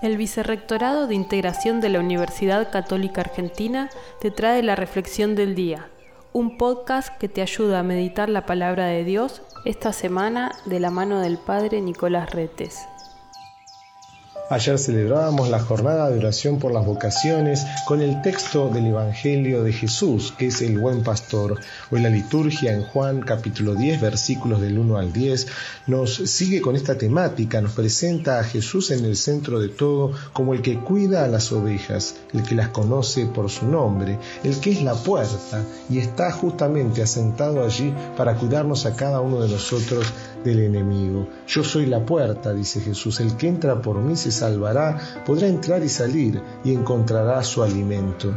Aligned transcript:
El 0.00 0.16
Vicerrectorado 0.16 1.06
de 1.06 1.14
Integración 1.14 1.80
de 1.80 1.88
la 1.88 2.00
Universidad 2.00 2.70
Católica 2.70 3.20
Argentina 3.20 3.90
te 4.20 4.30
trae 4.30 4.62
la 4.62 4.76
Reflexión 4.76 5.34
del 5.34 5.54
Día, 5.54 5.88
un 6.32 6.56
podcast 6.56 7.16
que 7.18 7.28
te 7.28 7.42
ayuda 7.42 7.80
a 7.80 7.84
meditar 7.84 8.28
la 8.28 8.46
palabra 8.46 8.86
de 8.86 9.04
Dios 9.04 9.42
esta 9.64 9.92
semana 9.92 10.52
de 10.64 10.80
la 10.80 10.90
mano 10.90 11.20
del 11.20 11.38
Padre 11.38 11.80
Nicolás 11.80 12.30
Retes. 12.30 12.86
Ayer 14.52 14.78
celebrábamos 14.78 15.48
la 15.48 15.60
jornada 15.60 16.10
de 16.10 16.18
oración 16.18 16.58
por 16.58 16.72
las 16.72 16.84
vocaciones 16.84 17.64
con 17.86 18.02
el 18.02 18.20
texto 18.20 18.68
del 18.68 18.88
Evangelio 18.88 19.64
de 19.64 19.72
Jesús, 19.72 20.34
que 20.36 20.48
es 20.48 20.60
el 20.60 20.78
buen 20.78 21.02
pastor. 21.02 21.58
Hoy 21.90 22.02
la 22.02 22.10
liturgia 22.10 22.74
en 22.74 22.82
Juan 22.82 23.22
capítulo 23.22 23.74
10, 23.74 24.02
versículos 24.02 24.60
del 24.60 24.78
1 24.78 24.98
al 24.98 25.10
10, 25.10 25.46
nos 25.86 26.14
sigue 26.14 26.60
con 26.60 26.76
esta 26.76 26.98
temática, 26.98 27.62
nos 27.62 27.72
presenta 27.72 28.40
a 28.40 28.44
Jesús 28.44 28.90
en 28.90 29.06
el 29.06 29.16
centro 29.16 29.58
de 29.58 29.70
todo 29.70 30.12
como 30.34 30.52
el 30.52 30.60
que 30.60 30.78
cuida 30.78 31.24
a 31.24 31.28
las 31.28 31.50
ovejas, 31.50 32.16
el 32.34 32.42
que 32.42 32.54
las 32.54 32.68
conoce 32.68 33.24
por 33.24 33.48
su 33.48 33.66
nombre, 33.66 34.18
el 34.44 34.60
que 34.60 34.72
es 34.72 34.82
la 34.82 34.92
puerta 34.92 35.64
y 35.88 35.96
está 35.96 36.30
justamente 36.30 37.00
asentado 37.00 37.64
allí 37.64 37.94
para 38.18 38.34
cuidarnos 38.34 38.84
a 38.84 38.96
cada 38.96 39.22
uno 39.22 39.40
de 39.40 39.48
nosotros 39.48 40.12
del 40.44 40.60
enemigo. 40.60 41.26
Yo 41.46 41.64
soy 41.64 41.86
la 41.86 42.04
puerta, 42.04 42.52
dice 42.52 42.80
Jesús, 42.80 43.20
el 43.20 43.36
que 43.36 43.48
entra 43.48 43.80
por 43.80 43.96
mí 43.96 44.14
se 44.14 44.30
salvará, 44.42 44.98
podrá 45.24 45.46
entrar 45.46 45.84
y 45.84 45.88
salir 45.88 46.42
y 46.64 46.74
encontrará 46.74 47.44
su 47.44 47.62
alimento. 47.62 48.34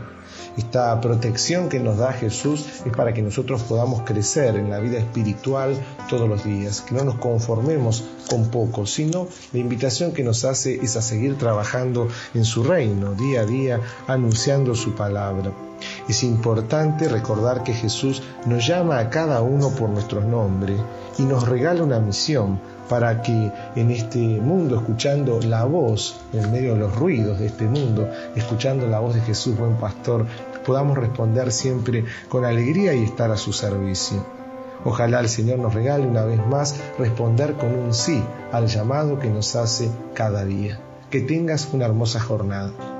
Esta 0.56 1.02
protección 1.02 1.68
que 1.68 1.80
nos 1.80 1.98
da 1.98 2.14
Jesús 2.14 2.66
es 2.86 2.94
para 2.96 3.12
que 3.14 3.24
nosotros 3.24 3.64
podamos 3.64 4.04
crecer 4.04 4.56
en 4.56 4.70
la 4.70 4.80
vida 4.80 5.00
espiritual 5.00 5.76
todos 6.08 6.30
los 6.30 6.44
días, 6.44 6.82
que 6.82 6.94
no 6.94 7.04
nos 7.04 7.16
conformemos 7.16 8.04
con 8.30 8.50
poco, 8.52 8.86
sino 8.86 9.28
la 9.52 9.60
invitación 9.60 10.14
que 10.14 10.24
nos 10.24 10.46
hace 10.46 10.76
es 10.76 10.96
a 10.96 11.02
seguir 11.02 11.40
trabajando 11.40 12.08
en 12.36 12.46
su 12.46 12.64
reino 12.64 13.14
día 13.16 13.42
a 13.42 13.46
día, 13.46 13.82
anunciando 14.08 14.76
su 14.76 14.94
palabra. 14.94 15.52
Es 16.08 16.24
importante 16.24 17.10
recordar 17.10 17.64
que 17.64 17.74
Jesús 17.74 18.22
nos 18.46 18.68
llama 18.68 19.00
a 19.00 19.10
cada 19.10 19.42
uno 19.42 19.70
por 19.70 19.90
nuestro 19.90 20.22
nombre 20.22 20.76
y 21.18 21.24
nos 21.24 21.48
regala 21.48 21.84
una 21.84 22.00
misión 22.00 22.60
para 22.88 23.24
que 23.24 23.52
en 23.76 23.90
este 23.90 24.20
mundo, 24.20 24.76
escuchando 24.76 25.40
la 25.42 25.66
voz, 25.66 26.20
en 26.32 26.52
medio 26.52 26.74
de 26.74 26.80
los 26.80 26.96
ruidos 26.96 27.40
de 27.40 27.48
este 27.48 27.66
mundo, 27.66 28.08
escuchando 28.36 28.86
la 28.88 29.00
voz 29.00 29.16
de 29.16 29.22
Jesús, 29.22 29.58
buen 29.58 29.78
pastor, 29.78 30.28
podamos 30.66 30.98
responder 30.98 31.52
siempre 31.52 32.06
con 32.30 32.46
alegría 32.46 32.94
y 32.94 33.04
estar 33.04 33.32
a 33.32 33.38
su 33.38 33.52
servicio. 33.52 34.24
Ojalá 34.84 35.20
el 35.20 35.30
Señor 35.30 35.58
nos 35.58 35.74
regale 35.74 36.06
una 36.06 36.24
vez 36.24 36.40
más 36.46 36.80
responder 37.00 37.54
con 37.56 37.74
un 37.74 37.94
sí 37.96 38.24
al 38.52 38.68
llamado 38.68 39.18
que 39.18 39.32
nos 39.32 39.56
hace 39.56 39.90
cada 40.14 40.46
día. 40.46 40.80
Que 41.10 41.22
tengas 41.22 41.70
una 41.74 41.86
hermosa 41.86 42.20
jornada. 42.20 42.95